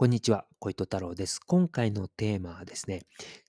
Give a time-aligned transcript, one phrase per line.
[0.00, 1.40] こんにちは、小糸太郎です。
[1.40, 3.02] 今回のテーマはですね、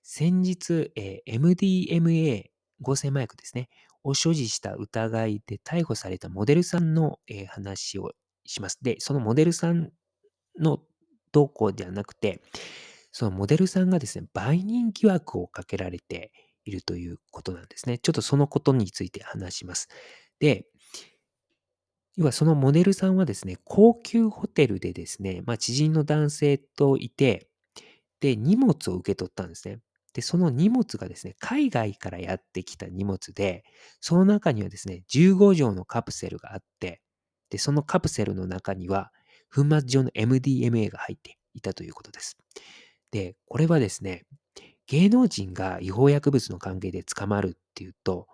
[0.04, 2.44] 先日、えー MDMA
[2.82, 3.70] 合成麻薬ですね、
[4.04, 8.12] を所持した疑いで逮捕されたモデルさんの、えー話を
[8.46, 8.80] します。
[8.82, 9.92] で、そのモデルさん
[10.60, 10.80] の
[11.32, 12.42] 動向ではなくて、
[13.14, 16.34] そのモデルさんがですね、売人疑惑をかけられて
[16.66, 17.98] いるということなんですね。
[17.98, 19.88] ちょっとそのことについて話します。
[20.40, 20.68] で、
[22.18, 27.48] 要はそのモデルさんはですね、高級ホテルでですね、まあ、知人の男性といて、
[28.20, 29.80] で、荷物を受け取ったんですね。
[30.14, 33.64] で、その荷物がですね、海外からやってきた荷物で、
[34.02, 37.02] その中にはですね、15錠のカプセルがあって、
[37.50, 39.12] で、そのカプセルの中には、
[39.54, 42.38] 粉末状の MDMA が入っていたということです。
[43.12, 44.26] で、これはですね、
[44.88, 48.28] 芸能人が違法薬物の関係で捕まるっていうと、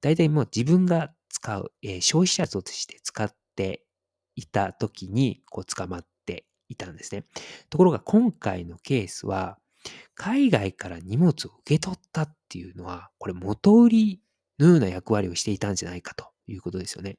[0.00, 3.84] 大体もう自分が使う、えー消費者として使って
[4.36, 7.24] いた時にこう捕まっていたんですね。
[7.70, 9.58] ところが今回のケースは、
[10.14, 14.20] 海外から荷物を受け取ったっていうのは、これ元売り
[14.58, 17.18] のような役割をしていたんじゃないかということですよね。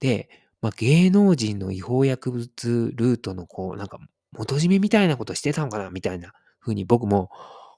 [0.00, 0.28] で、
[0.60, 3.98] まあ、芸能人の違法薬物ルートのこう、なんか
[4.32, 7.30] 元締めみたいなことしてたのかなみたいな風に僕も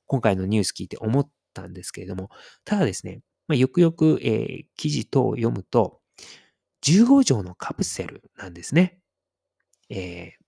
[0.06, 2.30] 今回のニュース聞いて思ったんですけれども、
[2.64, 6.00] ただですね、まあ、よくよく、えー記事等を読むと、
[6.82, 8.98] 15錠のカプセルなんですね。
[9.90, 10.46] えー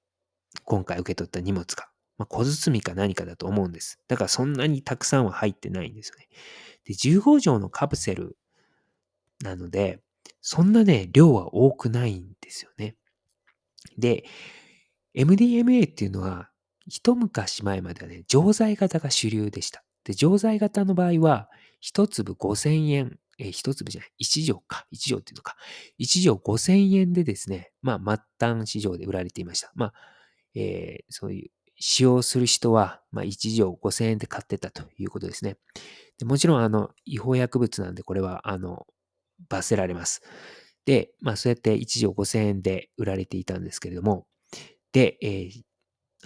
[0.64, 1.88] 今回受け取った荷物が。
[2.19, 4.00] まあ、小包みか何かだと思うんです。
[4.08, 6.28] だからそんなにたくさんは入ってないんですよね。
[6.84, 8.36] で、15錠のカプセル
[9.42, 10.00] なので、
[10.41, 12.96] そんなね、量は多くないんですよね。
[13.96, 14.24] で、
[15.14, 16.50] MDMA っていうのは、
[16.86, 19.84] 一昔前まではね、錠剤型が主流でした。
[20.04, 21.48] で、錠剤型の場合は、
[21.81, 25.57] 一粒5000円、えー一粒じゃない、一錠か、一錠っていうのか、
[25.98, 29.73] 一錠5000円でですね、まあ、末端市場で売られていました。
[29.75, 29.93] まあ、
[30.55, 35.56] えーそういう、使用する人は、まあ、一錠5000円で買ってたということですね。
[36.19, 38.87] でもちろん、あの、違法薬物なんで、これは、あの、
[39.49, 40.22] 罰せられます。
[40.87, 44.27] で、まあ、そうやって一錠5000円で売られていたんですけれども、
[44.93, 45.62] で、えー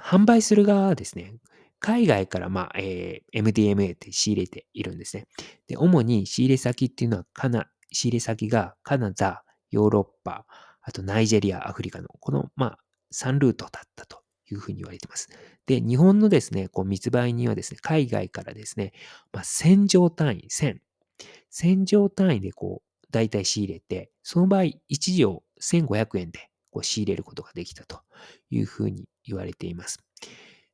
[0.00, 1.34] 販売する側はですね、
[1.82, 5.26] 海外から、まあえー MDMA って仕入れているんですね。
[5.66, 10.46] で、主に仕入れ先っていうのはカナ、仕入れ先がカナダ、ヨーロッパ、
[10.80, 12.78] あとナイジェリア、アフリカの、この、まあ、
[13.12, 15.28] 3ルートだったというふうに言われています。
[15.66, 18.92] で、日本のですね、こう密売人はですね、海外からですね、
[19.32, 20.78] まあ、1000錠単位、1000、
[21.52, 28.00] 1000錠単位でこう、大体仕入れて、その場合、1錠1500円でこう仕入れることができたと
[28.50, 29.98] いうふうに言われています。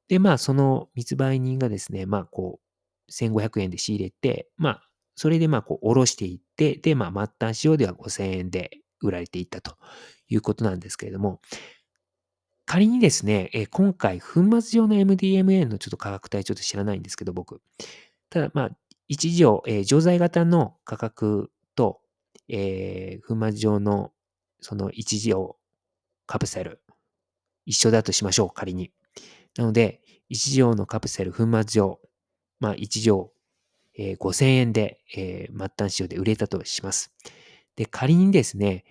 [0.08, 8.70] で、まあ、その密売人がですね、まあ、こう、1500円で仕入れて、まあ、それでまあ、こう、おろしていって、で、まあ、末端仕様では5000円で
[9.00, 9.76] 売られていったと
[10.28, 11.40] いうことなんですけれども、
[12.66, 17.62] 仮にですね、え今回、粉末状の MDMA のちょっと価格帯ちょっと知らないんですけど、僕。
[18.28, 18.70] ただ、まあ、
[19.08, 22.00] 一錠、えー錠剤型の価格と、
[22.48, 24.12] えー粉末状の
[24.60, 25.56] その一錠
[26.26, 26.82] カプセル、
[27.64, 28.92] 一緒だとしましょう、仮に。
[29.58, 32.00] なので、1錠のカプセル粉末状、
[32.60, 33.32] まあ1錠、
[34.20, 37.12] 5000円で、えー末端市場で売れたとします。
[37.76, 38.84] で、仮にですね、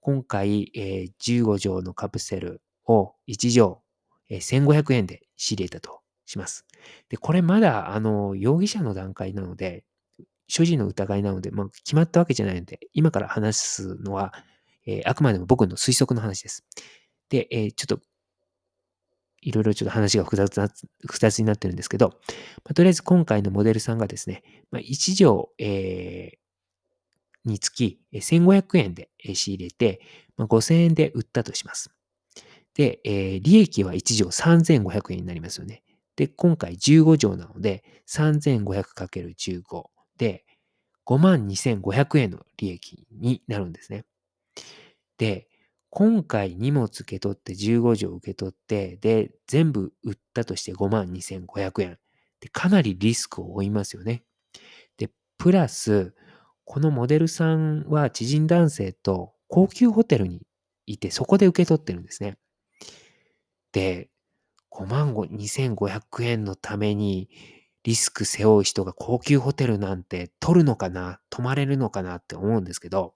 [0.00, 3.82] 今回、えー15錠のカプセルを1錠、
[4.30, 6.66] えー1500円で仕入れたとします。
[7.10, 9.84] で、これまだ、あの、容疑者の段階なので、
[10.48, 14.32] 所持の疑いなので、まあ、決まったわけじゃないので、今から話すのは、
[14.86, 16.64] えーあくまでも僕の推測の話です。
[17.30, 18.00] で、えーちょっと
[19.42, 20.68] いろいろちょっと話が複雑な、
[21.02, 22.14] 複雑になってるんですけど、ま
[22.70, 26.42] あ、とりあえず今回のモデルさんがですね、まあ、1錠、えー
[27.44, 30.00] につき1500円で仕入れて、
[30.36, 31.90] まあ、5000円で売ったとします。
[32.74, 35.82] で、えー利益は1錠3500円になりますよね。
[36.14, 39.84] で、今回15錠なので、3500×15
[40.18, 40.44] で、
[41.04, 44.04] 52,500円の利益になるんですね。
[45.18, 45.48] で、
[45.94, 51.98] 今回荷物受け取って15錠受け取って、で、全部売ったとして52,500円。
[52.40, 54.24] で、かなりリスクを負いますよね。
[54.96, 56.14] で、プラス、
[56.64, 60.40] このモデルさんは知人男性と高級ホテルに
[60.86, 62.38] いて、そこで受け取ってるんですね。
[63.72, 64.08] で、
[64.70, 67.28] 5万2500円のために
[67.82, 73.12] リスク背負う人が高級ホテルなんて取るのかな泊まれるのかなって思うんですけど、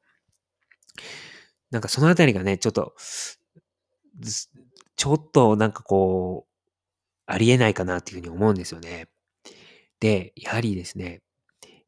[1.76, 2.94] なんかそのあたりがね、ちょっと、
[4.96, 6.62] ちょっとなんかこう、
[7.26, 9.08] ありえないかなっていうふうに思うんですよね。
[10.00, 11.20] で、やはりですね、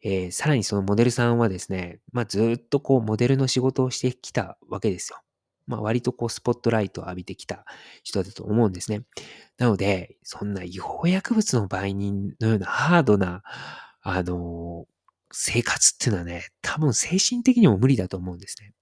[0.04, 5.20] えーさらにそのモデルさんはですね、まあずっとこうモデルの仕事をしてきたわけですよ。
[5.66, 7.64] まあ、割とこうスポットライトを浴びてきた
[8.02, 9.04] 人だと思うんですね。
[9.56, 13.42] なので、そんな違法薬物の売人のようなハードな、
[14.02, 14.86] あの
[15.32, 18.74] 生活っていうのはね、多分精神的にも無理だと思うんですね。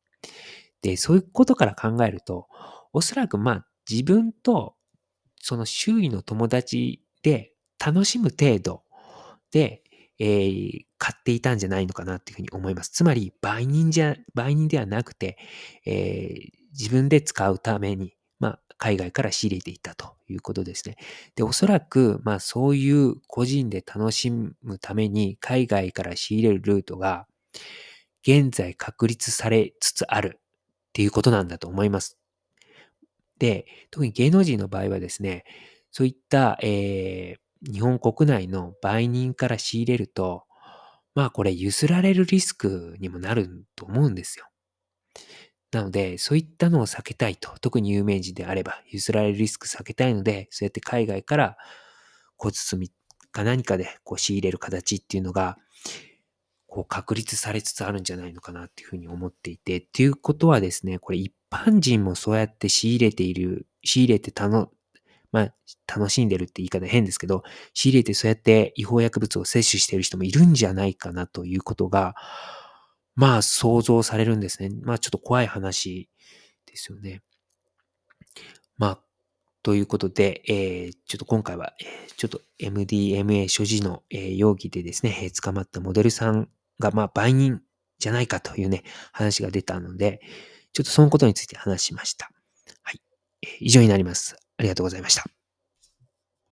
[0.82, 2.48] で、そういうことから考えると、
[2.92, 4.74] おそらくまあ自分と
[5.40, 7.52] その周囲の友達で
[7.84, 8.82] 楽しむ程度
[9.52, 9.82] で、
[10.18, 12.90] えー、買っていたんじゃないのかなっていうふうに思います。
[12.90, 15.36] つまり、売人じゃ、売人ではなくて、
[15.84, 20.96] えー、自分で使うために、まあ、海外から仕入れていたということですね。
[21.36, 27.26] で、おそらく、まあ、そういう個人で楽しむために海外から仕入れるルートが、
[28.26, 30.40] 現在確立されつつある
[30.96, 32.16] っていうことなんだと思います。
[33.38, 35.44] で、特に芸能人の場合はですね、
[35.92, 40.44] そういった、えー、日本国内の売人から仕入れると、
[41.14, 44.46] まあこれ譲られるリスクにもなると思うんですよ。
[45.70, 47.50] なので、そういったのを避けたいと。
[47.60, 51.58] 特に有名人であれば、譲られるリスク避けたいので、そうやって海外から
[52.38, 52.90] 小包み
[53.32, 55.58] か何かでこう仕入れる形っていうのが、
[56.76, 64.70] こう確立されつつあるんじゃないのかなっていうふうに思っていて、っていうことはですね、これ一般人もそうやって仕入れている、仕入れてたの、
[65.32, 65.54] まあ、
[65.86, 72.14] 楽しんでるって言い方変ですけど、仕入れてそうやって違法薬物を摂取している人もいるんじゃないかなということが、
[73.14, 74.68] まあ想像されるんですね。
[74.82, 76.10] まあちょっと怖い話
[76.66, 77.22] ですよね。
[78.76, 79.00] まあ、
[79.62, 87.60] ということで、えー、ちょっと今回は、え、ちょっと MDMA 所持の、え、容疑でですね、捕まったモデルさんが、まあ、売人
[87.98, 88.82] じゃないかというね、
[89.12, 90.20] 話が出たので、
[90.72, 92.30] ちょっとそのことについて話しました。
[92.82, 93.00] はい。
[93.60, 94.36] 以上になります。
[94.58, 95.35] ありがとうございました。